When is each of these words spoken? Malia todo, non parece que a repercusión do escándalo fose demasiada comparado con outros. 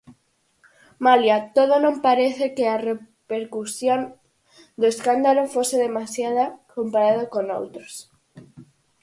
Malia 1.05 1.37
todo, 1.55 1.73
non 1.85 1.95
parece 2.07 2.45
que 2.55 2.65
a 2.67 2.81
repercusión 2.89 4.01
do 4.79 4.85
escándalo 4.93 5.43
fose 5.53 5.75
demasiada 5.87 6.45
comparado 6.75 7.23
con 7.33 7.45
outros. 7.59 7.93